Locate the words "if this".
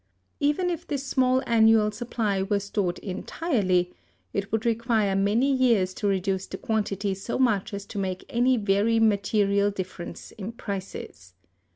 0.71-1.05